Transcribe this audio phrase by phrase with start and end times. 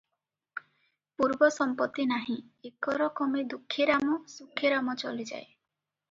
[1.23, 2.37] ପୂର୍ବ ସମ୍ପତ୍ତି ନାହିଁ,
[2.69, 5.45] ଏକରକମେ ଦୁଃଖେରାମ, ସୁଖେ ରାମ ଚଳିଯାଏ।